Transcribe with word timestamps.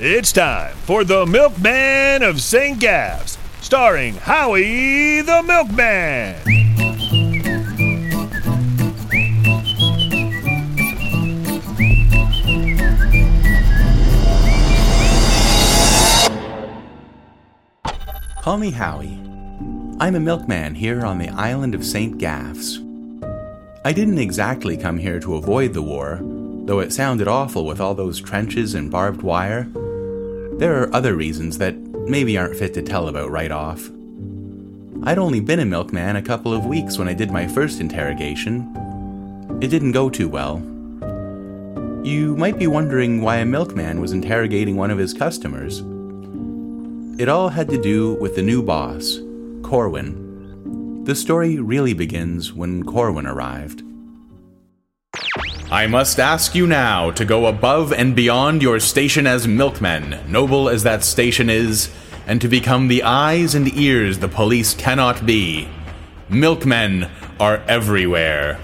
It's 0.00 0.30
time 0.30 0.76
for 0.84 1.02
The 1.02 1.26
Milkman 1.26 2.22
of 2.22 2.40
St. 2.40 2.78
Gaff's, 2.78 3.36
starring 3.60 4.14
Howie 4.14 5.22
the 5.22 5.42
Milkman. 5.42 6.36
Call 18.40 18.58
me 18.58 18.70
Howie. 18.70 19.18
I'm 19.98 20.14
a 20.14 20.20
milkman 20.20 20.76
here 20.76 21.04
on 21.04 21.18
the 21.18 21.30
island 21.30 21.74
of 21.74 21.84
St. 21.84 22.18
Gaffs. 22.18 22.78
I 23.84 23.92
didn't 23.92 24.18
exactly 24.18 24.76
come 24.76 24.98
here 24.98 25.18
to 25.18 25.34
avoid 25.34 25.72
the 25.72 25.82
war, 25.82 26.20
though 26.22 26.78
it 26.78 26.92
sounded 26.92 27.26
awful 27.26 27.66
with 27.66 27.80
all 27.80 27.96
those 27.96 28.20
trenches 28.20 28.76
and 28.76 28.92
barbed 28.92 29.22
wire. 29.22 29.66
There 30.58 30.82
are 30.82 30.92
other 30.92 31.14
reasons 31.14 31.58
that 31.58 31.78
maybe 32.08 32.36
aren't 32.36 32.56
fit 32.56 32.74
to 32.74 32.82
tell 32.82 33.06
about 33.06 33.30
right 33.30 33.52
off. 33.52 33.88
I'd 35.04 35.16
only 35.16 35.38
been 35.38 35.60
a 35.60 35.64
milkman 35.64 36.16
a 36.16 36.22
couple 36.22 36.52
of 36.52 36.66
weeks 36.66 36.98
when 36.98 37.06
I 37.06 37.14
did 37.14 37.30
my 37.30 37.46
first 37.46 37.80
interrogation. 37.80 38.66
It 39.60 39.68
didn't 39.68 39.92
go 39.92 40.10
too 40.10 40.28
well. 40.28 40.56
You 42.04 42.34
might 42.36 42.58
be 42.58 42.66
wondering 42.66 43.22
why 43.22 43.36
a 43.36 43.44
milkman 43.44 44.00
was 44.00 44.10
interrogating 44.10 44.74
one 44.74 44.90
of 44.90 44.98
his 44.98 45.14
customers. 45.14 45.78
It 47.20 47.28
all 47.28 47.50
had 47.50 47.68
to 47.68 47.80
do 47.80 48.14
with 48.14 48.34
the 48.34 48.42
new 48.42 48.60
boss, 48.60 49.20
Corwin. 49.62 51.04
The 51.04 51.14
story 51.14 51.60
really 51.60 51.94
begins 51.94 52.52
when 52.52 52.82
Corwin 52.82 53.26
arrived. 53.26 53.84
I 55.70 55.86
must 55.86 56.18
ask 56.18 56.54
you 56.54 56.66
now 56.66 57.10
to 57.10 57.26
go 57.26 57.44
above 57.44 57.92
and 57.92 58.16
beyond 58.16 58.62
your 58.62 58.80
station 58.80 59.26
as 59.26 59.46
milkmen, 59.46 60.18
noble 60.26 60.70
as 60.70 60.82
that 60.84 61.04
station 61.04 61.50
is, 61.50 61.90
and 62.26 62.40
to 62.40 62.48
become 62.48 62.88
the 62.88 63.02
eyes 63.02 63.54
and 63.54 63.68
ears 63.76 64.18
the 64.18 64.28
police 64.28 64.72
cannot 64.72 65.26
be. 65.26 65.68
Milkmen 66.30 67.10
are 67.38 67.58
everywhere. 67.68 68.58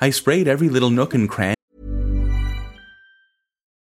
I 0.00 0.08
sprayed 0.08 0.48
every 0.48 0.70
little 0.70 0.88
nook 0.88 1.12
and 1.12 1.28
cranny. 1.28 1.59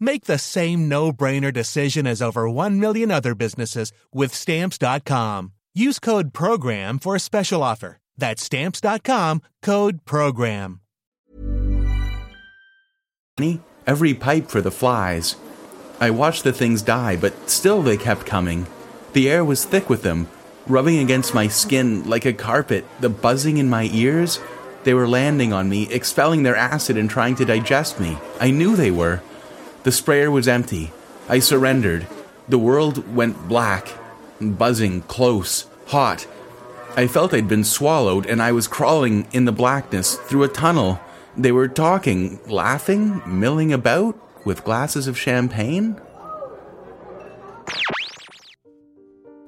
Make 0.00 0.24
the 0.24 0.38
same 0.38 0.88
no 0.88 1.12
brainer 1.12 1.52
decision 1.52 2.06
as 2.06 2.22
over 2.22 2.48
1 2.48 2.80
million 2.80 3.10
other 3.10 3.34
businesses 3.34 3.92
with 4.12 4.34
stamps.com. 4.34 5.52
Use 5.74 6.00
code 6.00 6.32
PROGRAM 6.32 6.98
for 6.98 7.14
a 7.14 7.20
special 7.20 7.62
offer. 7.62 7.98
That's 8.16 8.42
stamps.com 8.42 9.42
code 9.62 10.04
PROGRAM. 10.06 10.80
every 13.86 14.14
pipe 14.14 14.48
for 14.48 14.60
the 14.60 14.70
flies. 14.70 15.36
I 16.00 16.10
watched 16.10 16.44
the 16.44 16.52
things 16.52 16.82
die, 16.82 17.16
but 17.16 17.48
still 17.48 17.82
they 17.82 17.96
kept 17.96 18.26
coming. 18.26 18.66
The 19.12 19.30
air 19.30 19.44
was 19.44 19.64
thick 19.64 19.90
with 19.90 20.02
them, 20.02 20.28
rubbing 20.66 20.98
against 20.98 21.34
my 21.34 21.48
skin 21.48 22.08
like 22.08 22.24
a 22.24 22.32
carpet, 22.32 22.84
the 23.00 23.08
buzzing 23.08 23.58
in 23.58 23.68
my 23.68 23.88
ears. 23.92 24.40
They 24.84 24.94
were 24.94 25.08
landing 25.08 25.52
on 25.52 25.68
me, 25.68 25.92
expelling 25.92 26.42
their 26.42 26.56
acid 26.56 26.96
and 26.96 27.08
trying 27.08 27.34
to 27.36 27.44
digest 27.44 28.00
me. 28.00 28.16
I 28.40 28.50
knew 28.50 28.76
they 28.76 28.90
were. 28.90 29.20
The 29.82 29.92
sprayer 29.92 30.30
was 30.30 30.46
empty. 30.46 30.92
I 31.28 31.38
surrendered. 31.38 32.06
The 32.48 32.58
world 32.58 33.14
went 33.14 33.48
black, 33.48 33.88
buzzing, 34.40 35.02
close, 35.02 35.66
hot. 35.86 36.26
I 36.96 37.06
felt 37.06 37.32
I'd 37.32 37.48
been 37.48 37.64
swallowed, 37.64 38.26
and 38.26 38.42
I 38.42 38.52
was 38.52 38.68
crawling 38.68 39.26
in 39.32 39.44
the 39.44 39.52
blackness 39.52 40.16
through 40.16 40.42
a 40.42 40.48
tunnel. 40.48 41.00
They 41.36 41.52
were 41.52 41.68
talking, 41.68 42.40
laughing, 42.46 43.22
milling 43.24 43.72
about 43.72 44.18
with 44.44 44.64
glasses 44.64 45.06
of 45.06 45.16
champagne. 45.16 46.00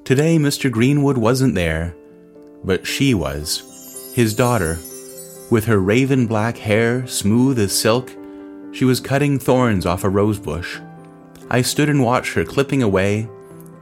Today, 0.05 0.39
Mr. 0.39 0.71
Greenwood 0.71 1.19
wasn't 1.19 1.55
there, 1.55 1.95
but 2.65 2.87
she 2.87 3.13
was. 3.13 4.13
His 4.15 4.35
daughter. 4.35 4.79
With 5.51 5.65
her 5.67 5.79
raven 5.79 6.27
black 6.27 6.57
hair 6.57 7.07
smooth 7.07 7.59
as 7.59 7.79
silk, 7.79 8.11
she 8.73 8.85
was 8.85 9.01
cutting 9.01 9.39
thorns 9.39 9.87
off 9.87 10.03
a 10.03 10.09
rose 10.09 10.39
bush. 10.39 10.81
I 11.51 11.63
stood 11.63 11.89
and 11.89 12.03
watched 12.03 12.35
her 12.35 12.45
clipping 12.45 12.83
away. 12.83 13.29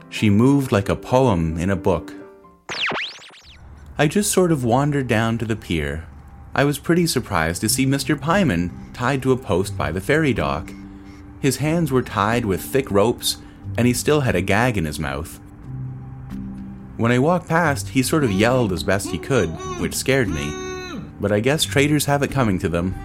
She 0.09 0.29
moved 0.29 0.71
like 0.71 0.89
a 0.89 0.95
poem 0.95 1.57
in 1.57 1.69
a 1.69 1.75
book. 1.75 2.13
I 3.97 4.07
just 4.07 4.31
sort 4.31 4.51
of 4.51 4.65
wandered 4.65 5.07
down 5.07 5.37
to 5.37 5.45
the 5.45 5.55
pier. 5.55 6.05
I 6.53 6.65
was 6.65 6.79
pretty 6.79 7.07
surprised 7.07 7.61
to 7.61 7.69
see 7.69 7.85
Mr. 7.85 8.19
Pyman 8.19 8.71
tied 8.93 9.21
to 9.23 9.31
a 9.31 9.37
post 9.37 9.77
by 9.77 9.91
the 9.91 10.01
ferry 10.01 10.33
dock. 10.33 10.71
His 11.39 11.57
hands 11.57 11.91
were 11.91 12.01
tied 12.01 12.45
with 12.45 12.61
thick 12.61 12.91
ropes, 12.91 13.37
and 13.77 13.87
he 13.87 13.93
still 13.93 14.21
had 14.21 14.35
a 14.35 14.41
gag 14.41 14.77
in 14.77 14.85
his 14.85 14.99
mouth. 14.99 15.39
When 16.97 17.11
I 17.11 17.19
walked 17.19 17.47
past, 17.47 17.89
he 17.89 18.03
sort 18.03 18.25
of 18.25 18.31
yelled 18.31 18.73
as 18.73 18.83
best 18.83 19.09
he 19.09 19.17
could, 19.17 19.49
which 19.79 19.95
scared 19.95 20.27
me. 20.27 20.51
But 21.21 21.31
I 21.31 21.39
guess 21.39 21.63
traders 21.63 22.05
have 22.05 22.21
it 22.21 22.31
coming 22.31 22.59
to 22.59 22.69
them. 22.69 22.95